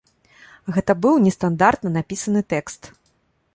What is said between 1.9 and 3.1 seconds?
напісаны тэкст.